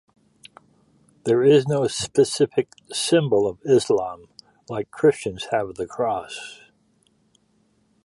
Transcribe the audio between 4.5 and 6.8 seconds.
like Christians have the Cross.